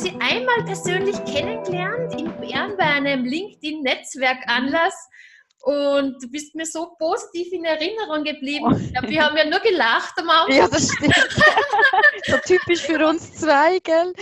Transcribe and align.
sie 0.00 0.16
einmal 0.18 0.64
persönlich 0.64 1.16
kennengelernt 1.26 2.18
in 2.18 2.34
Bern 2.40 2.74
bei 2.78 2.84
einem 2.84 3.24
LinkedIn-Netzwerkanlass. 3.24 4.94
Und 5.62 6.22
du 6.22 6.30
bist 6.30 6.54
mir 6.54 6.64
so 6.64 6.94
positiv 6.98 7.52
in 7.52 7.66
Erinnerung 7.66 8.24
geblieben. 8.24 8.64
Oh. 8.64 8.76
Ich 8.76 8.94
glaub, 8.94 9.10
wir 9.10 9.22
haben 9.22 9.36
ja 9.36 9.44
nur 9.44 9.60
gelacht 9.60 10.14
am 10.18 10.30
Anfang. 10.30 10.56
Ja, 10.56 10.68
das 10.68 10.90
stimmt. 10.90 11.14
so 12.24 12.36
typisch 12.46 12.80
für 12.80 13.06
uns 13.06 13.34
zwei, 13.34 13.78
gell? 13.80 14.14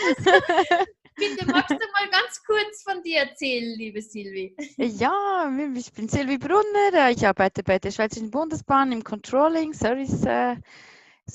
Bitte, 1.14 1.46
magst 1.46 1.70
du 1.70 1.76
mal 1.76 2.10
ganz 2.10 2.42
kurz 2.44 2.82
von 2.82 3.00
dir 3.04 3.20
erzählen, 3.20 3.78
liebe 3.78 4.02
Silvi? 4.02 4.56
Ja, 4.78 5.48
ich 5.76 5.92
bin 5.92 6.08
Silvi 6.08 6.38
Brunner. 6.38 7.10
Ich 7.10 7.24
arbeite 7.24 7.62
bei 7.62 7.78
der 7.78 7.92
Schweizerischen 7.92 8.32
Bundesbahn 8.32 8.90
im 8.90 9.04
Controlling, 9.04 9.74
Service, 9.74 10.24
äh, 10.24 10.56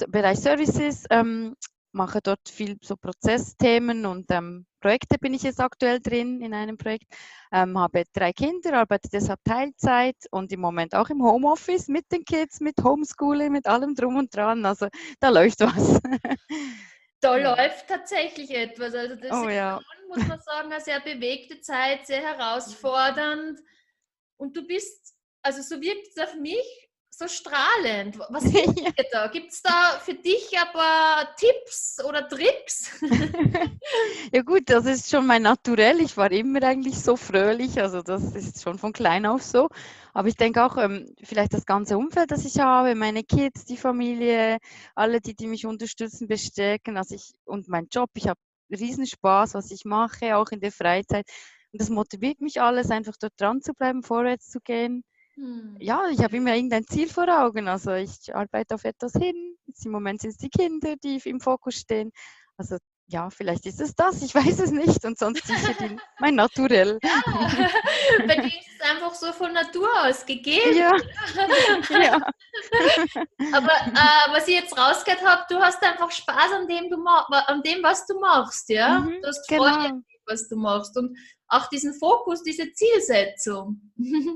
Bereich 0.10 0.40
Services. 0.40 1.06
Mache 1.94 2.20
dort 2.22 2.50
viel 2.50 2.78
so 2.82 2.96
Prozessthemen 2.96 4.06
und 4.06 4.30
ähm, 4.32 4.66
Projekte 4.82 5.18
bin 5.18 5.34
ich 5.34 5.44
jetzt 5.44 5.62
aktuell 5.62 6.00
drin 6.00 6.42
in 6.42 6.54
einem 6.54 6.78
Projekt. 6.78 7.06
Ähm, 7.52 7.78
habe 7.78 8.04
drei 8.14 8.34
Kinder, 8.34 8.74
arbeite 8.74 9.10
deshalb 9.12 9.40
Teilzeit 9.46 10.18
und 10.32 10.52
im 10.52 10.60
Moment 10.60 10.96
auch 10.96 11.10
im 11.10 11.24
Homeoffice 11.24 11.88
mit 11.88 12.12
den 12.12 12.26
Kids, 12.26 12.60
mit 12.60 12.76
Homeschooling, 12.84 13.52
mit 13.52 13.68
allem 13.68 13.96
drum 13.96 14.18
und 14.18 14.36
dran. 14.36 14.66
Also 14.66 14.88
da 15.20 15.30
läuft 15.30 15.62
was. 15.62 16.02
Da 17.24 17.38
ja. 17.38 17.56
läuft 17.56 17.88
tatsächlich 17.88 18.52
etwas. 18.52 18.94
Also 18.94 19.16
das 19.16 19.32
oh, 19.32 19.48
ist 19.48 19.56
ja. 19.56 19.80
schon, 19.80 20.08
muss 20.10 20.28
man 20.28 20.42
sagen, 20.42 20.74
eine 20.74 20.82
sehr 20.82 21.00
bewegte 21.00 21.62
Zeit, 21.62 22.06
sehr 22.06 22.22
herausfordernd. 22.22 23.62
Und 24.36 24.58
du 24.58 24.68
bist, 24.68 25.16
also 25.42 25.62
so 25.62 25.82
wirkt 25.82 26.10
es 26.10 26.22
auf 26.22 26.36
mich, 26.36 26.92
so 27.18 27.28
strahlend. 27.28 28.18
Was 28.30 28.44
gibt 28.52 28.80
ja. 28.80 28.92
da? 29.12 29.28
Gibt 29.28 29.52
es 29.52 29.62
da 29.62 30.00
für 30.00 30.14
dich 30.14 30.50
ein 30.58 30.72
paar 30.74 31.36
Tipps 31.36 32.04
oder 32.04 32.28
Tricks? 32.28 32.92
ja 34.34 34.42
gut, 34.42 34.64
das 34.66 34.86
ist 34.86 35.10
schon 35.10 35.26
mein 35.26 35.44
Naturell. 35.44 36.02
Ich 36.02 36.18
war 36.18 36.32
immer 36.32 36.64
eigentlich 36.64 37.00
so 37.00 37.16
fröhlich, 37.16 37.80
also 37.80 38.02
das 38.02 38.36
ist 38.36 38.62
schon 38.62 38.78
von 38.78 38.94
klein 38.94 39.26
auf 39.26 39.44
so. 39.44 39.70
Aber 40.14 40.28
ich 40.28 40.36
denke 40.36 40.64
auch, 40.64 40.78
ähm, 40.78 41.14
vielleicht 41.24 41.54
das 41.54 41.66
ganze 41.66 41.98
Umfeld, 41.98 42.32
das 42.32 42.46
ich 42.46 42.60
habe, 42.60 42.96
meine 42.96 43.24
Kids, 43.24 43.66
die 43.66 43.78
Familie, 43.78 44.58
alle, 44.96 45.22
die, 45.22 45.36
die 45.36 45.48
mich 45.48 45.66
unterstützen, 45.66 46.28
bestärken, 46.28 46.98
also 46.98 47.16
ich 47.16 47.34
und 47.46 47.68
mein 47.68 47.88
Job, 47.92 48.10
ich 48.16 48.28
habe 48.28 48.40
riesen 48.72 49.06
Spaß, 49.06 49.54
was 49.54 49.72
ich 49.72 49.86
mache, 49.86 50.36
auch 50.38 50.50
in 50.50 50.60
der 50.60 50.72
Freizeit. 50.72 51.28
Und 51.72 51.82
das 51.82 51.90
motiviert 51.90 52.42
mich 52.42 52.62
alles, 52.62 52.92
einfach 52.92 53.16
dort 53.20 53.34
dran 53.38 53.62
zu 53.62 53.74
bleiben, 53.74 54.04
vorwärts 54.04 54.50
zu 54.50 54.60
gehen. 54.60 55.04
Hm. 55.36 55.78
Ja, 55.80 56.08
ich 56.12 56.20
habe 56.24 56.38
immer 56.38 56.56
irgendein 56.56 56.86
Ziel 56.86 57.08
vor 57.08 57.28
Augen. 57.28 57.68
Also 57.68 57.94
ich 57.94 58.34
arbeite 58.34 58.76
auf 58.76 58.84
etwas 58.84 59.14
hin. 59.14 59.56
Jetzt 59.66 59.86
Im 59.86 59.92
Moment 59.92 60.22
sind 60.22 60.32
es 60.32 60.38
die 60.38 60.50
Kinder, 60.50 60.96
die 61.04 61.20
im 61.26 61.40
Fokus 61.40 61.76
stehen. 61.76 62.12
Also 62.58 62.78
ja, 63.08 63.30
vielleicht 63.30 63.66
ist 63.66 63.82
es 63.82 63.96
das, 63.96 64.22
ich 64.22 64.34
weiß 64.36 64.60
es 64.60 64.72
nicht. 64.72 65.04
Und 65.06 65.18
sonst 65.18 65.46
sicher 65.46 65.74
die, 65.80 65.98
mein 66.20 66.36
Naturell. 66.36 67.00
Ja, 67.04 67.22
bei 68.28 68.36
dir 68.36 68.48
ist 68.48 68.70
es 68.80 68.90
einfach 68.90 69.14
so 69.14 69.32
von 69.34 69.54
Natur 69.54 69.90
aus 70.04 70.26
gegeben. 70.26 70.78
Ja. 70.78 70.92
ja. 71.90 72.16
Aber 73.54 73.74
äh, 73.74 74.34
was 74.34 74.48
ich 74.48 74.56
jetzt 74.56 74.78
rausgehört 74.78 75.26
habe, 75.26 75.44
du 75.50 75.60
hast 75.60 75.84
einfach 75.84 76.12
Spaß 76.12 76.54
an 76.54 76.68
dem, 76.68 76.90
du 76.90 76.98
an 77.06 77.62
dem 77.64 77.84
was 77.84 78.06
du 78.06 78.20
machst, 78.20 78.70
ja? 78.70 79.00
Mhm, 79.00 79.22
du 79.22 79.28
hast 79.28 79.48
Freude 79.48 79.90
genau. 79.90 80.02
was 80.26 80.48
du 80.48 80.56
machst. 80.56 80.98
Und 80.98 81.18
auch 81.48 81.68
diesen 81.68 81.94
Fokus, 81.94 82.42
diese 82.42 82.72
Zielsetzung. 82.74 83.92
Mhm. 83.96 84.36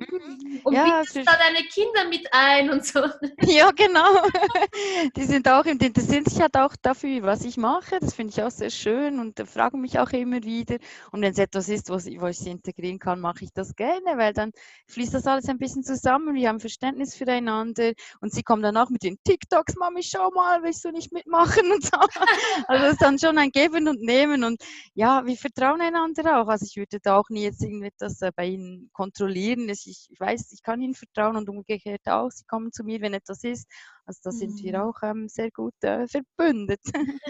Und 0.64 0.74
ja, 0.74 0.84
bindest 0.84 1.16
da 1.16 1.38
deine 1.38 1.66
Kinder 1.68 2.08
mit 2.10 2.28
ein 2.32 2.70
und 2.70 2.86
so. 2.86 3.00
Ja, 3.42 3.72
genau. 3.72 4.22
Die 5.16 5.24
sind 5.24 5.48
auch, 5.48 5.66
im, 5.66 5.80
interessieren 5.80 6.26
sich 6.26 6.40
halt 6.42 6.56
auch 6.58 6.76
dafür, 6.82 7.24
was 7.24 7.44
ich 7.44 7.58
mache. 7.58 8.00
Das 8.00 8.14
finde 8.14 8.34
ich 8.34 8.44
auch 8.44 8.52
sehr 8.52 8.70
schön 8.70 9.20
und 9.20 9.40
fragen 9.48 9.82
mich 9.82 10.00
auch 10.00 10.12
immer 10.12 10.44
wieder. 10.44 10.78
Und 11.12 11.22
wenn 11.22 11.32
es 11.32 11.40
etwas 11.40 11.70
ist, 11.70 11.90
wo 11.90 11.96
ich, 11.96 12.20
wo 12.20 12.28
ich 12.28 12.38
sie 12.38 12.52
integrieren 12.52 13.00
kann, 13.00 13.20
mache 13.20 13.46
ich 13.46 13.54
das 13.54 13.76
gerne, 13.76 14.18
weil 14.18 14.34
dann 14.34 14.52
fließt 14.88 15.14
das 15.14 15.26
alles 15.26 15.50
ein 15.50 15.58
bisschen 15.58 15.84
zusammen. 15.84 16.36
Wir 16.36 16.50
haben 16.50 16.60
Verständnis 16.60 17.16
füreinander 17.16 17.94
und 18.22 18.34
sie 18.34 18.44
kommen 18.44 18.62
dann 18.62 18.78
auch 18.78 18.90
mit 18.90 19.04
den 19.04 19.18
TikToks, 19.24 19.76
Mami, 19.78 20.04
schau 20.04 20.30
mal, 20.32 20.62
willst 20.64 20.86
du 20.86 20.92
nicht 20.92 21.12
mitmachen 21.12 21.72
und 21.72 21.84
so. 21.84 21.98
Also 22.68 22.86
es 22.86 22.92
ist 22.94 23.02
dann 23.02 23.20
schon 23.20 23.38
ein 23.38 23.52
Geben 23.52 23.88
und 23.88 24.02
Nehmen 24.02 24.44
und 24.44 24.62
ja, 24.94 25.26
wir 25.26 25.38
vertrauen 25.38 25.80
einander 25.82 26.42
auch. 26.42 26.48
Also 26.48 26.66
ich 26.68 26.76
würde 26.76 27.00
da 27.02 27.18
auch 27.18 27.30
nie 27.30 27.44
jetzt 27.44 27.62
irgendetwas 27.62 28.22
äh, 28.22 28.32
bei 28.36 28.46
ihnen 28.46 28.90
kontrollieren. 28.94 29.47
Ich, 29.56 30.08
ich 30.10 30.20
weiß, 30.20 30.52
ich 30.52 30.62
kann 30.62 30.82
ihnen 30.82 30.94
vertrauen 30.94 31.36
und 31.36 31.50
umgekehrt 31.50 32.08
auch. 32.08 32.30
Sie 32.30 32.46
kommen 32.46 32.72
zu 32.72 32.84
mir, 32.84 33.02
wenn 33.02 33.14
etwas 33.14 33.44
ist. 33.44 33.68
Also 34.06 34.22
da 34.24 34.32
sind 34.32 34.64
wir 34.64 34.78
mhm. 34.78 34.84
auch 34.84 35.04
ähm, 35.04 35.28
sehr 35.28 35.52
gut 35.52 35.74
äh, 35.82 36.08
verbündet. 36.08 36.82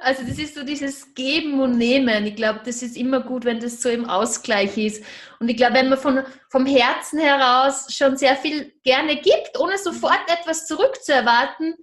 Also 0.00 0.22
das 0.22 0.38
ist 0.38 0.54
so 0.54 0.62
dieses 0.62 1.14
Geben 1.14 1.60
und 1.60 1.78
Nehmen. 1.78 2.26
Ich 2.26 2.36
glaube, 2.36 2.60
das 2.64 2.82
ist 2.82 2.96
immer 2.96 3.20
gut, 3.20 3.44
wenn 3.44 3.58
das 3.58 3.82
so 3.82 3.88
im 3.88 4.04
Ausgleich 4.04 4.76
ist. 4.78 5.02
Und 5.40 5.48
ich 5.48 5.56
glaube, 5.56 5.74
wenn 5.74 5.88
man 5.88 5.98
von, 5.98 6.22
vom 6.48 6.64
Herzen 6.64 7.18
heraus 7.18 7.92
schon 7.92 8.16
sehr 8.16 8.36
viel 8.36 8.72
gerne 8.84 9.16
gibt, 9.16 9.58
ohne 9.58 9.78
sofort 9.78 10.20
mhm. 10.28 10.34
etwas 10.38 10.66
zurückzuerwarten, 10.66 11.74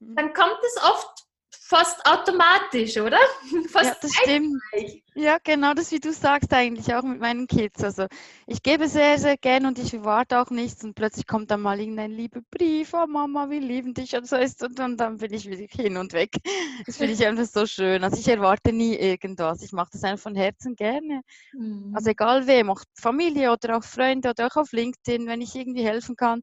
mhm. 0.00 0.16
dann 0.16 0.32
kommt 0.32 0.58
es 0.62 0.82
oft 0.82 1.23
fast 1.66 2.04
automatisch, 2.04 2.98
oder? 2.98 3.18
Fast 3.70 3.86
ja, 3.86 3.96
das 4.02 4.14
stimmt. 4.14 4.62
Ja, 5.14 5.38
genau 5.42 5.72
das, 5.72 5.92
wie 5.92 6.00
du 6.00 6.12
sagst 6.12 6.52
eigentlich, 6.52 6.92
auch 6.94 7.02
mit 7.02 7.20
meinen 7.20 7.46
Kids. 7.46 7.82
Also 7.82 8.06
ich 8.46 8.62
gebe 8.62 8.86
sehr, 8.86 9.18
sehr 9.18 9.36
gern 9.38 9.64
und 9.64 9.78
ich 9.78 9.94
erwarte 9.94 10.40
auch 10.40 10.50
nichts 10.50 10.84
und 10.84 10.94
plötzlich 10.94 11.26
kommt 11.26 11.50
dann 11.50 11.62
mal 11.62 11.80
irgendein 11.80 12.10
lieber 12.10 12.40
Brief, 12.50 12.92
oh 12.92 13.06
Mama, 13.06 13.48
wir 13.48 13.60
lieben 13.60 13.94
dich 13.94 14.14
und 14.14 14.28
so 14.28 14.36
ist 14.36 14.62
und, 14.62 14.78
und 14.78 14.98
dann 14.98 15.16
bin 15.16 15.32
ich 15.32 15.48
wieder 15.48 15.66
hin 15.70 15.96
und 15.96 16.12
weg. 16.12 16.32
Das 16.86 16.96
finde 16.98 17.14
ich 17.14 17.26
einfach 17.26 17.46
so 17.46 17.66
schön. 17.66 18.04
Also 18.04 18.18
ich 18.18 18.28
erwarte 18.28 18.72
nie 18.72 18.94
irgendwas. 18.96 19.62
Ich 19.62 19.72
mache 19.72 19.90
das 19.92 20.02
einfach 20.04 20.24
von 20.24 20.34
Herzen 20.34 20.74
gerne. 20.74 21.22
Mhm. 21.52 21.92
Also 21.94 22.10
egal 22.10 22.46
wem, 22.46 22.68
auch 22.68 22.82
Familie 22.94 23.52
oder 23.52 23.78
auch 23.78 23.84
Freunde 23.84 24.30
oder 24.30 24.48
auch 24.48 24.56
auf 24.56 24.72
LinkedIn, 24.72 25.26
wenn 25.26 25.40
ich 25.40 25.54
irgendwie 25.54 25.84
helfen 25.84 26.16
kann, 26.16 26.42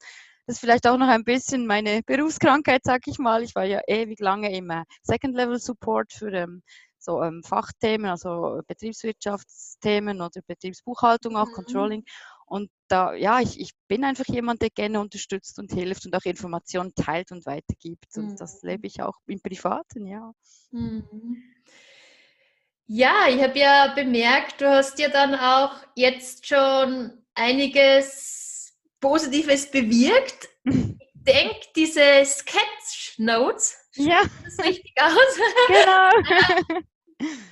das 0.51 0.57
ist 0.57 0.59
vielleicht 0.59 0.85
auch 0.85 0.97
noch 0.97 1.07
ein 1.07 1.23
bisschen 1.23 1.66
meine 1.66 2.01
Berufskrankheit, 2.03 2.81
sag 2.84 3.07
ich 3.07 3.19
mal. 3.19 3.41
Ich 3.41 3.56
war 3.56 3.63
ja 3.63 3.79
ewig 3.88 4.19
lange 4.19 4.53
im 4.53 4.69
äh, 4.69 4.84
Second 5.01 5.34
Level 5.34 5.57
Support 5.57 6.12
für 6.12 6.29
ähm, 6.34 6.62
so 7.00 7.23
ähm, 7.23 7.41
Fachthemen, 7.41 8.07
also 8.07 8.59
Betriebswirtschaftsthemen 8.67 10.19
oder 10.19 10.41
Betriebsbuchhaltung, 10.45 11.38
auch 11.38 11.47
mhm. 11.47 11.53
Controlling. 11.53 12.03
Und 12.45 12.69
da, 12.89 13.13
ja, 13.13 13.39
ich, 13.39 13.62
ich 13.62 13.72
bin 13.88 14.03
einfach 14.03 14.25
jemand, 14.28 14.62
der 14.62 14.72
gerne 14.72 15.00
unterstützt 15.00 15.57
und 15.57 15.72
hilft 15.72 16.06
und 16.06 16.13
auch 16.17 16.25
Informationen 16.25 16.94
teilt 16.95 17.31
und 17.31 17.45
weitergibt. 17.45 18.18
Und 18.18 18.31
mhm. 18.31 18.35
das 18.35 18.62
lebe 18.62 18.88
ich 18.88 19.01
auch 19.01 19.16
im 19.28 19.41
Privaten, 19.41 20.06
ja. 20.06 20.33
Mhm. 20.72 21.41
Ja, 22.88 23.28
ich 23.29 23.41
habe 23.41 23.57
ja 23.57 23.94
bemerkt, 23.95 24.59
du 24.59 24.69
hast 24.69 25.00
ja 25.00 25.07
dann 25.07 25.33
auch 25.33 25.78
jetzt 25.95 26.45
schon 26.45 27.23
einiges 27.35 28.41
Positives 29.01 29.69
bewirkt. 29.69 30.47
Ich 31.23 31.34
denke, 31.34 31.67
diese 31.75 32.25
Sketch 32.25 33.13
Notes, 33.19 33.78
ja. 33.94 34.23
das 34.44 34.66
richtig 34.66 34.91
aus. 35.00 35.39
Genau. 35.67 36.81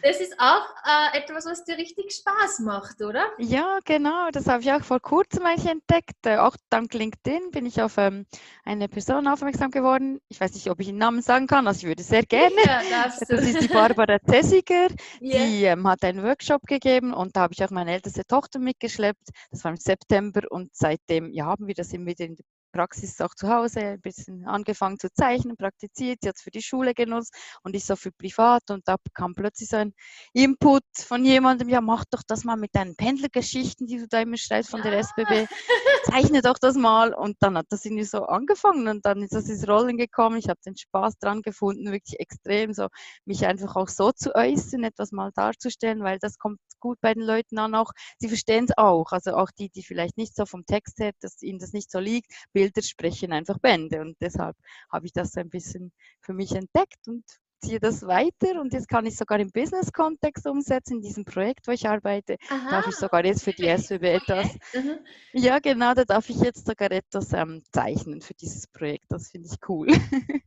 Das 0.01 0.19
ist 0.19 0.33
auch 0.39 0.65
äh, 0.89 1.17
etwas, 1.17 1.45
was 1.45 1.63
dir 1.63 1.77
richtig 1.77 2.11
Spaß 2.11 2.59
macht, 2.59 3.01
oder? 3.01 3.25
Ja, 3.38 3.79
genau. 3.85 4.29
Das 4.31 4.47
habe 4.47 4.61
ich 4.61 4.72
auch 4.72 4.83
vor 4.83 5.00
kurzem 5.00 5.45
eigentlich 5.45 5.72
entdeckt. 5.72 6.25
Äh, 6.25 6.38
auch 6.38 6.55
dank 6.69 6.94
LinkedIn 6.94 7.51
bin 7.51 7.66
ich 7.66 7.81
auf 7.81 7.97
ähm, 7.97 8.25
eine 8.66 8.88
Person 8.88 9.28
aufmerksam 9.28 9.72
geworden. 9.72 10.19
Ich 10.29 10.41
weiß 10.41 10.53
nicht, 10.53 10.69
ob 10.69 10.79
ich 10.79 10.88
den 10.88 10.97
Namen 10.97 11.22
sagen 11.22 11.47
kann, 11.47 11.67
also 11.67 11.79
ich 11.79 11.88
würde 11.88 12.03
sehr 12.03 12.23
gerne. 12.25 12.55
Ja, 12.66 13.05
das 13.05 13.29
ist 13.29 13.61
die 13.61 13.67
Barbara 13.67 14.17
Zessiger. 14.22 14.88
Yeah. 15.22 15.45
Die 15.45 15.63
ähm, 15.66 15.88
hat 15.88 16.03
einen 16.03 16.23
Workshop 16.23 16.61
gegeben 16.63 17.13
und 17.13 17.35
da 17.35 17.41
habe 17.41 17.53
ich 17.53 17.63
auch 17.63 17.72
meine 17.72 17.91
älteste 17.94 18.25
Tochter 18.25 18.59
mitgeschleppt. 18.59 19.29
Das 19.51 19.63
war 19.63 19.72
im 19.72 19.78
September 19.78 20.41
und 20.49 20.69
seitdem 20.73 21.31
ja, 21.31 21.45
haben 21.45 21.67
wir 21.67 21.73
das 21.73 21.91
immer 21.94 22.07
wieder 22.07 22.25
in 22.25 22.35
der 22.35 22.45
Praxis 22.72 23.19
auch 23.22 23.35
zu 23.35 23.50
Hause 23.50 23.80
ein 23.81 24.02
bisschen 24.02 24.46
angefangen 24.46 25.00
zu 25.00 25.12
zeichnen, 25.12 25.57
praktiziert, 25.57 26.19
sie 26.22 26.30
hat 26.30 26.35
es 26.35 26.41
für 26.41 26.52
die 26.52 26.62
Schule 26.62 26.94
genutzt 26.94 27.34
und 27.64 27.76
ich 27.76 27.85
so 27.85 27.96
für 27.96 28.11
privat 28.11 28.70
und 28.70 28.88
da 28.88 28.96
kam 29.14 29.35
plötzlich 29.35 29.70
so 29.70 29.78
ein 29.78 29.93
Input 30.34 30.84
von 30.96 31.26
jemandem, 31.26 31.70
ja 31.70 31.82
mach 31.82 32.05
doch 32.11 32.22
das 32.28 32.43
mal 32.43 32.58
mit 32.58 32.76
deinen 32.76 32.96
Pendlergeschichten, 32.96 33.88
die 33.88 33.97
du 33.97 34.08
da 34.08 34.22
immer 34.22 34.38
schreibst 34.38 34.72
von 34.72 34.84
ja. 34.84 34.91
der 34.91 34.99
SBB, 34.99 35.47
zeichne 36.05 36.41
doch 36.41 36.58
das 36.59 36.76
mal. 36.76 37.14
Und 37.14 37.38
dann 37.40 37.58
hat 37.58 37.67
das 37.70 37.85
irgendwie 37.85 38.03
so 38.03 38.26
angefangen 38.26 38.88
und 38.88 39.05
dann 39.05 39.22
ist 39.22 39.34
das 39.34 39.49
ins 39.49 39.67
Rollen 39.67 39.97
gekommen, 39.97 40.38
ich 40.38 40.49
habe 40.49 40.59
den 40.66 40.78
Spaß 40.78 41.17
dran 41.20 41.41
gefunden, 41.41 41.91
wirklich 41.91 42.20
extrem 42.20 42.73
so, 42.73 42.88
mich 43.26 43.46
einfach 43.46 43.76
auch 43.76 43.90
so 43.90 44.11
zu 44.11 44.35
äußern, 44.35 44.84
etwas 44.84 45.11
mal 45.11 45.32
darzustellen, 45.35 46.03
weil 46.03 46.20
das 46.20 46.38
kommt 46.38 46.59
gut 46.79 46.97
bei 47.02 47.14
den 47.14 47.23
Leuten 47.23 47.58
an 47.58 47.76
auch, 47.76 47.91
sie 48.17 48.28
verstehen 48.28 48.66
es 48.66 48.78
auch, 48.78 49.11
also 49.11 49.34
auch 49.34 49.49
die, 49.58 49.70
die 49.70 49.84
vielleicht 49.84 50.17
nicht 50.17 50.35
so 50.35 50.46
vom 50.46 50.66
Text 50.66 50.99
her, 50.99 51.11
dass 51.20 51.41
ihnen 51.41 51.59
das 51.59 51.73
nicht 51.73 51.91
so 51.91 51.99
liegt, 51.99 52.32
Bilder 52.59 52.82
sprechen 52.82 53.32
einfach 53.32 53.58
Bände. 53.58 54.02
Und 54.02 54.17
deshalb 54.20 54.58
habe 54.91 55.06
ich 55.06 55.14
das 55.14 55.38
ein 55.38 55.50
bisschen 55.50 55.94
für 56.20 56.34
mich 56.34 56.52
entdeckt 56.52 57.08
und 57.08 57.23
ziehe 57.61 57.79
das 57.79 58.06
weiter 58.06 58.59
und 58.59 58.73
jetzt 58.73 58.88
kann 58.88 59.06
ich 59.06 59.17
sogar 59.17 59.40
im 59.40 59.52
Business-Kontext 59.52 60.47
umsetzen, 60.47 60.96
in 60.96 61.02
diesem 61.02 61.26
Projekt, 61.26 61.67
wo 61.67 61.72
ich 61.72 61.88
arbeite. 61.88 62.38
Aha. 62.50 62.70
Darf 62.70 62.88
ich 62.88 62.96
sogar 62.96 63.26
jetzt 63.26 63.44
für 63.44 63.52
die 63.52 63.67
SWB 63.67 64.03
etwas, 64.16 64.47
mhm. 64.73 65.00
ja 65.34 65.59
genau, 65.59 65.94
da 65.94 66.06
darf 66.06 66.29
ich 66.29 66.40
jetzt 66.40 66.66
sogar 66.66 66.91
etwas 66.91 67.34
ähm, 67.34 67.61
zeichnen 67.73 68.22
für 68.22 68.34
dieses 68.34 68.67
Projekt. 68.67 69.05
Das 69.09 69.29
finde 69.29 69.50
ich 69.52 69.70
cool. 69.70 69.88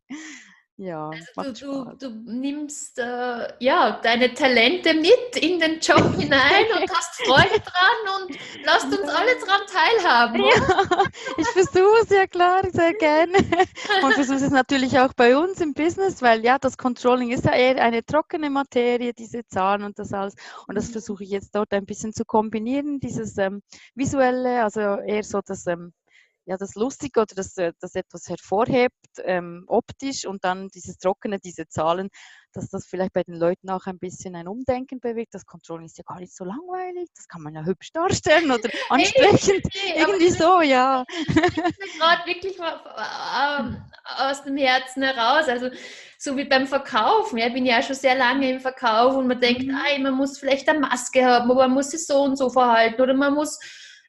Ja, 0.78 1.10
also 1.36 1.52
du, 1.52 1.84
du, 1.90 2.08
du, 2.08 2.32
nimmst 2.32 2.98
äh, 2.98 3.52
ja 3.60 4.00
deine 4.02 4.32
Talente 4.32 4.94
mit 4.94 5.36
in 5.40 5.60
den 5.60 5.80
Job 5.80 6.14
hinein 6.18 6.64
und 6.74 6.90
hast 6.90 7.22
Freude 7.26 7.60
dran 7.60 8.26
und 8.26 8.38
lasst 8.64 8.86
uns 8.86 9.08
alle 9.08 9.36
dran 9.36 9.60
teilhaben. 9.70 10.42
Ja, 10.42 11.06
ich 11.36 11.46
versuche 11.48 12.02
es 12.02 12.08
ja 12.08 12.26
klar, 12.26 12.62
sehr 12.72 12.94
gerne. 12.94 13.38
Und 14.02 14.14
versuche 14.14 14.44
es 14.44 14.50
natürlich 14.50 14.98
auch 14.98 15.12
bei 15.12 15.36
uns 15.36 15.60
im 15.60 15.74
Business, 15.74 16.22
weil 16.22 16.44
ja, 16.44 16.58
das 16.58 16.76
Controlling 16.76 17.30
ist 17.30 17.44
ja 17.44 17.52
eher 17.52 17.82
eine 17.82 18.04
trockene 18.04 18.50
Materie, 18.50 19.12
diese 19.12 19.46
Zahlen 19.46 19.82
und 19.82 19.98
das 19.98 20.12
alles. 20.12 20.34
Und 20.66 20.74
das 20.74 20.88
mhm. 20.88 20.92
versuche 20.92 21.24
ich 21.24 21.30
jetzt 21.30 21.54
dort 21.54 21.72
ein 21.72 21.84
bisschen 21.84 22.12
zu 22.12 22.24
kombinieren, 22.24 22.98
dieses 22.98 23.36
ähm, 23.38 23.62
visuelle, 23.94 24.64
also 24.64 24.80
eher 24.80 25.22
so 25.22 25.40
das 25.44 25.66
ähm, 25.66 25.92
ja, 26.44 26.56
das 26.56 26.74
Lustige 26.74 27.20
oder 27.20 27.34
das, 27.34 27.56
äh, 27.56 27.72
das 27.80 27.94
etwas 27.94 28.28
hervorhebt, 28.28 28.94
ähm, 29.24 29.64
optisch 29.68 30.26
und 30.26 30.44
dann 30.44 30.68
dieses 30.68 30.98
Trockene, 30.98 31.38
diese 31.38 31.68
Zahlen, 31.68 32.08
dass 32.52 32.68
das 32.68 32.86
vielleicht 32.86 33.12
bei 33.12 33.22
den 33.22 33.34
Leuten 33.34 33.70
auch 33.70 33.86
ein 33.86 33.98
bisschen 33.98 34.34
ein 34.34 34.48
Umdenken 34.48 35.00
bewegt. 35.00 35.34
Das 35.34 35.46
Controlling 35.46 35.86
ist 35.86 35.98
ja 35.98 36.04
gar 36.06 36.18
nicht 36.18 36.34
so 36.34 36.44
langweilig, 36.44 37.08
das 37.16 37.28
kann 37.28 37.42
man 37.42 37.54
ja 37.54 37.64
hübsch 37.64 37.92
darstellen 37.92 38.50
oder 38.50 38.68
ansprechend. 38.90 39.66
Hey, 39.72 40.00
Irgendwie 40.00 40.30
so, 40.30 40.60
ja. 40.60 41.04
Gerade 41.98 42.26
wirklich 42.26 42.58
ähm, 42.58 43.82
aus 44.04 44.42
dem 44.42 44.56
Herzen 44.56 45.02
heraus. 45.02 45.48
Also 45.48 45.70
so 46.18 46.36
wie 46.36 46.44
beim 46.44 46.66
Verkaufen. 46.66 47.38
Ja, 47.38 47.46
ich 47.46 47.54
bin 47.54 47.66
ja 47.66 47.82
schon 47.82 47.96
sehr 47.96 48.14
lange 48.14 48.50
im 48.50 48.60
Verkauf 48.60 49.16
und 49.16 49.28
man 49.28 49.40
denkt, 49.40 49.66
mhm. 49.66 49.74
ah, 49.74 49.98
man 49.98 50.14
muss 50.14 50.38
vielleicht 50.38 50.68
eine 50.68 50.80
Maske 50.80 51.24
haben, 51.24 51.50
aber 51.50 51.62
man 51.62 51.72
muss 51.72 51.90
sich 51.90 52.06
so 52.06 52.22
und 52.22 52.36
so 52.36 52.50
verhalten 52.50 53.00
oder 53.00 53.14
man 53.14 53.34
muss 53.34 53.58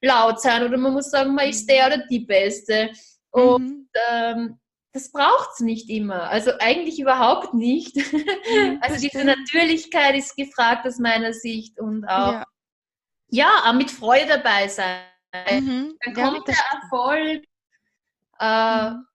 laut 0.03 0.41
sein 0.41 0.63
oder 0.63 0.77
man 0.77 0.93
muss 0.93 1.09
sagen, 1.09 1.33
man 1.33 1.49
ist 1.49 1.67
der 1.69 1.87
oder 1.87 1.97
die 2.07 2.19
Beste. 2.19 2.91
Und 3.31 3.63
mhm. 3.63 3.87
ähm, 4.09 4.59
das 4.91 5.11
braucht 5.11 5.49
es 5.53 5.59
nicht 5.61 5.89
immer. 5.89 6.29
Also 6.29 6.51
eigentlich 6.59 6.99
überhaupt 6.99 7.53
nicht. 7.53 7.95
Mhm, 7.95 8.79
also 8.81 8.99
diese 8.99 9.23
Natürlichkeit 9.23 10.15
ist 10.15 10.35
gefragt 10.35 10.85
aus 10.85 10.99
meiner 10.99 11.33
Sicht 11.33 11.79
und 11.79 12.05
auch, 12.05 12.33
ja, 12.33 12.45
ja 13.29 13.49
auch 13.65 13.73
mit 13.73 13.89
Freude 13.89 14.27
dabei 14.27 14.67
sein. 14.67 15.01
Mhm. 15.49 15.97
Dann 16.03 16.13
kommt 16.13 16.47
ja, 16.47 16.53
der 16.53 16.79
Erfolg, 16.81 17.43
äh, 18.39 18.89
mhm. 18.91 19.05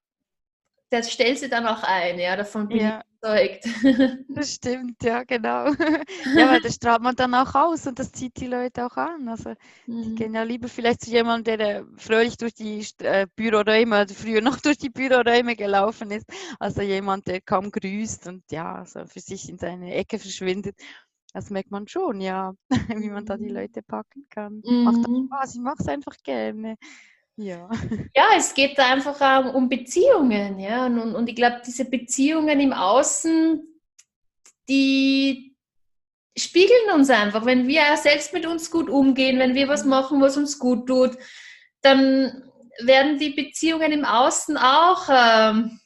Der 0.90 1.02
stellt 1.02 1.38
sie 1.38 1.49
dann 1.49 1.67
auch 1.67 1.82
ein, 1.82 2.19
ja, 2.19 2.37
davon 2.37 2.69
bin 2.69 2.79
ja 2.79 3.02
überzeugt. 3.20 3.64
Das 4.29 4.55
stimmt, 4.55 5.02
ja, 5.02 5.25
genau. 5.25 5.73
Ja, 6.35 6.50
weil 6.50 6.61
das 6.61 6.75
strahlt 6.75 7.02
man 7.02 7.17
dann 7.17 7.35
auch 7.35 7.55
aus 7.55 7.87
und 7.87 7.99
das 7.99 8.12
zieht 8.12 8.38
die 8.40 8.46
Leute 8.46 8.87
auch 8.87 8.96
an. 8.96 9.29
Also 9.29 9.55
mhm. 9.87 10.02
die 10.02 10.14
gehen 10.14 10.35
ja 10.35 10.43
lieber 10.43 10.69
vielleicht 10.69 11.02
zu 11.02 11.11
jemandem, 11.11 11.58
der 11.58 11.87
fröhlich 11.96 12.37
durch 12.37 12.55
die 12.55 12.87
äh, 13.02 13.26
Büroräume, 13.35 13.96
also 13.96 14.14
früher 14.14 14.40
noch 14.40 14.61
durch 14.61 14.79
die 14.79 14.90
Büroräume 14.90 15.56
gelaufen 15.56 16.11
ist, 16.11 16.26
also 16.58 16.82
jemand, 16.82 17.26
der 17.26 17.41
kaum 17.41 17.70
grüßt 17.70 18.29
und 18.29 18.44
ja, 18.50 18.76
also 18.76 19.06
für 19.06 19.20
sich 19.20 19.49
in 19.49 19.58
seine 19.58 19.94
Ecke 19.94 20.19
verschwindet. 20.19 20.76
Das 21.34 21.50
merkt 21.50 21.70
man 21.70 21.87
schon, 21.87 22.20
ja, 22.20 22.55
wie 22.70 23.11
man 23.11 23.26
da 23.26 23.37
die 23.37 23.50
mhm. 23.50 23.56
Leute 23.56 23.82
packen 23.82 24.26
kann. 24.31 24.62
Mhm. 24.64 24.84
Macht 24.84 25.05
Spaß, 25.05 25.55
ich 25.56 25.61
mache 25.61 25.76
es 25.81 25.88
einfach 25.88 26.17
gerne. 26.23 26.76
Ja. 27.38 27.70
ja, 28.17 28.25
es 28.37 28.52
geht 28.52 28.76
da 28.76 28.93
einfach 28.93 29.55
um 29.55 29.69
Beziehungen, 29.69 30.58
ja. 30.58 30.87
Und, 30.87 31.14
und 31.14 31.29
ich 31.29 31.37
glaube, 31.37 31.62
diese 31.64 31.85
Beziehungen 31.85 32.58
im 32.58 32.73
Außen, 32.73 33.62
die 34.69 35.56
spiegeln 36.37 36.90
uns 36.94 37.11
einfach. 37.11 37.46
Wenn 37.46 37.69
wir 37.69 37.96
selbst 37.96 38.32
mit 38.32 38.44
uns 38.44 38.70
gut 38.73 38.90
umgehen, 38.90 39.38
wenn 39.38 39.55
wir 39.55 39.69
was 39.69 39.85
machen, 39.85 40.20
was 40.20 40.37
uns 40.37 40.58
gut 40.58 40.88
tut, 40.88 41.17
dann 41.81 42.43
werden 42.81 43.19
die 43.19 43.31
Beziehungen 43.31 43.93
im 43.93 44.05
Außen 44.05 44.56
auch 44.56 45.08
ähm, 45.08 45.79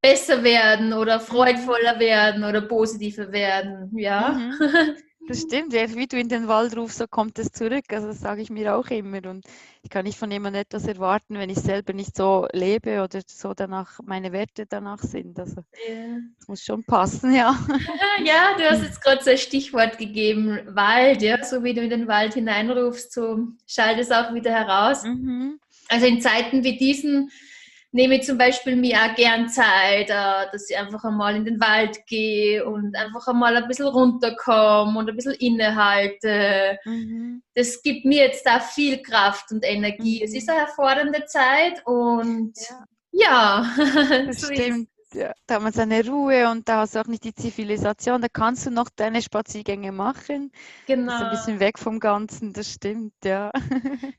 besser 0.00 0.42
werden 0.42 0.94
oder 0.94 1.20
freudvoller 1.20 1.98
werden 1.98 2.44
oder 2.44 2.62
positiver 2.62 3.32
werden, 3.32 3.90
ja. 3.98 4.30
Mhm. 4.30 4.96
Das 5.28 5.42
stimmt, 5.42 5.74
wie 5.74 6.06
du 6.06 6.18
in 6.18 6.30
den 6.30 6.48
Wald 6.48 6.74
rufst, 6.74 6.98
so 6.98 7.06
kommt 7.06 7.38
es 7.38 7.52
zurück. 7.52 7.84
Also 7.90 8.08
das 8.08 8.20
sage 8.20 8.40
ich 8.40 8.48
mir 8.48 8.74
auch 8.74 8.86
immer. 8.88 9.28
Und 9.28 9.44
ich 9.82 9.90
kann 9.90 10.06
nicht 10.06 10.18
von 10.18 10.30
jemandem 10.30 10.62
etwas 10.62 10.86
erwarten, 10.86 11.34
wenn 11.34 11.50
ich 11.50 11.58
selber 11.58 11.92
nicht 11.92 12.16
so 12.16 12.48
lebe 12.52 13.02
oder 13.02 13.20
so 13.26 13.52
danach 13.52 14.00
meine 14.02 14.32
Werte 14.32 14.64
danach 14.66 15.00
sind. 15.00 15.38
Also 15.38 15.62
yeah. 15.86 16.18
das 16.38 16.48
muss 16.48 16.62
schon 16.62 16.82
passen, 16.82 17.34
ja. 17.34 17.58
Ja, 18.24 18.54
du 18.56 18.64
hast 18.70 18.82
jetzt 18.82 19.02
gerade 19.02 19.22
so 19.22 19.30
ein 19.30 19.38
Stichwort 19.38 19.98
gegeben, 19.98 20.60
Wald, 20.68 21.20
ja, 21.20 21.44
so 21.44 21.62
wie 21.62 21.74
du 21.74 21.82
in 21.82 21.90
den 21.90 22.08
Wald 22.08 22.34
hineinrufst, 22.34 23.12
so 23.12 23.48
schalt 23.66 23.98
es 23.98 24.10
auch 24.10 24.32
wieder 24.34 24.50
heraus. 24.50 25.04
Mhm. 25.04 25.60
Also 25.88 26.06
in 26.06 26.20
Zeiten 26.20 26.64
wie 26.64 26.76
diesen 26.78 27.30
nehme 27.92 28.16
ich 28.16 28.22
zum 28.22 28.36
Beispiel 28.36 28.76
mir 28.76 28.98
auch 28.98 29.14
gern 29.14 29.48
Zeit, 29.48 30.10
äh, 30.10 30.50
dass 30.52 30.68
ich 30.68 30.76
einfach 30.76 31.04
einmal 31.04 31.36
in 31.36 31.44
den 31.44 31.60
Wald 31.60 32.06
gehe 32.06 32.64
und 32.64 32.94
einfach 32.96 33.26
einmal 33.28 33.56
ein 33.56 33.66
bisschen 33.66 33.86
runterkomme 33.86 34.98
und 34.98 35.08
ein 35.08 35.16
bisschen 35.16 35.34
innehalte. 35.34 36.78
Mhm. 36.84 37.42
Das 37.54 37.82
gibt 37.82 38.04
mir 38.04 38.26
jetzt 38.26 38.44
da 38.46 38.60
viel 38.60 39.00
Kraft 39.02 39.50
und 39.52 39.64
Energie. 39.64 40.18
Mhm. 40.18 40.24
Es 40.24 40.34
ist 40.34 40.48
eine 40.48 40.60
erfordernde 40.60 41.24
Zeit 41.26 41.82
und 41.86 42.52
ja, 43.12 43.64
ja. 43.72 44.24
das 44.26 44.40
so 44.42 44.52
stimmt 44.52 44.88
ja, 45.14 45.32
da 45.46 45.56
hat 45.56 45.62
man 45.62 45.72
seine 45.72 46.06
Ruhe 46.06 46.50
und 46.50 46.68
da 46.68 46.80
hast 46.80 46.94
du 46.94 47.00
auch 47.00 47.06
nicht 47.06 47.24
die 47.24 47.34
Zivilisation. 47.34 48.20
Da 48.20 48.28
kannst 48.28 48.66
du 48.66 48.70
noch 48.70 48.88
deine 48.94 49.22
Spaziergänge 49.22 49.92
machen. 49.92 50.52
Genau. 50.86 51.12
Das 51.12 51.20
ist 51.20 51.24
ein 51.24 51.30
bisschen 51.30 51.60
weg 51.60 51.78
vom 51.78 51.98
Ganzen, 51.98 52.52
das 52.52 52.70
stimmt, 52.72 53.14
ja. 53.24 53.50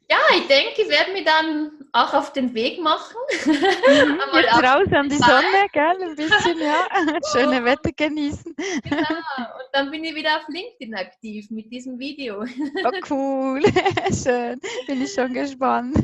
Ja, 0.10 0.18
ich 0.36 0.48
denke, 0.48 0.82
ich 0.82 0.90
werde 0.90 1.14
mich 1.14 1.26
dann 1.26 1.72
auch 1.94 2.14
auf 2.14 2.34
den 2.34 2.54
Weg 2.54 2.80
machen. 2.82 3.18
Mhm, 3.46 4.20
jetzt 4.34 4.64
raus 4.64 4.88
an 4.92 5.10
die 5.10 5.18
Sonne, 5.18 5.68
gell, 5.72 6.02
ein 6.02 6.16
bisschen, 6.16 6.60
ja. 6.60 6.88
Schöne 7.32 7.64
Wetter 7.64 7.92
genießen. 7.92 8.56
Genau, 8.84 8.98
und 9.00 9.70
dann 9.74 9.92
bin 9.92 10.04
ich 10.04 10.16
wieder 10.16 10.38
auf 10.38 10.48
LinkedIn 10.48 10.96
aktiv 10.96 11.50
mit 11.50 11.72
diesem 11.72 11.98
Video. 12.00 12.44
Oh, 12.44 12.92
cool, 13.10 13.62
schön, 14.24 14.60
bin 14.88 15.02
ich 15.02 15.14
schon 15.14 15.34
gespannt. 15.34 15.98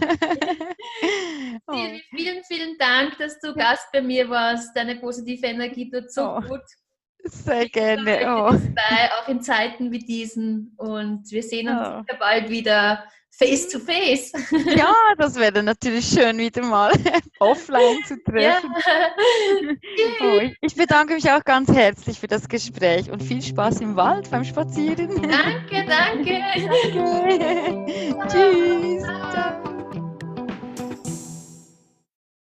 Oh. 1.67 1.73
Vielen, 2.15 2.43
vielen 2.43 2.77
Dank, 2.77 3.17
dass 3.17 3.39
du 3.39 3.53
Gast 3.53 3.87
bei 3.91 4.01
mir 4.01 4.29
warst 4.29 4.75
deine 4.75 4.95
positive 4.97 5.45
Energie 5.45 5.89
tut 5.89 6.11
so 6.11 6.35
oh, 6.37 6.41
gut. 6.41 6.61
Sehr 7.23 7.67
gerne. 7.69 8.19
Oh. 8.21 8.51
Dabei, 8.51 9.11
auch 9.17 9.27
in 9.27 9.41
Zeiten 9.41 9.91
wie 9.91 9.99
diesen. 9.99 10.75
Und 10.77 11.31
wir 11.31 11.41
sehen 11.41 11.69
uns 11.69 12.05
oh. 12.09 12.15
bald 12.19 12.49
wieder 12.49 13.03
face 13.37 13.67
to 13.67 13.79
face. 13.79 14.31
Ja, 14.75 14.93
das 15.17 15.35
wäre 15.35 15.63
natürlich 15.63 16.05
schön, 16.05 16.37
wieder 16.37 16.63
mal 16.63 16.91
offline 17.39 18.03
zu 18.05 18.21
treffen. 18.23 18.73
Ja. 19.97 20.25
Oh, 20.27 20.41
ich 20.61 20.75
bedanke 20.75 21.13
mich 21.13 21.29
auch 21.29 21.43
ganz 21.43 21.71
herzlich 21.71 22.19
für 22.19 22.27
das 22.27 22.47
Gespräch 22.47 23.09
und 23.09 23.23
viel 23.23 23.41
Spaß 23.41 23.81
im 23.81 23.95
Wald 23.95 24.29
beim 24.29 24.43
Spazieren. 24.43 25.09
Danke, 25.21 25.85
danke. 25.87 26.41
danke. 26.67 28.27
Tschüss. 28.27 29.03
Ciao. 29.31 29.74